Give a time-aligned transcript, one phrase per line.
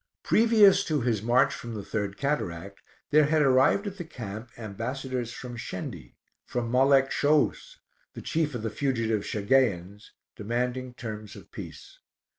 [0.23, 5.31] Previous to his march from the third cataract, there had arrived at the camp ambassadors
[5.31, 7.77] from Shendi, from Malek Shouus,
[8.15, 11.99] the chief of the fugitive Shageians, demanding terms of peace.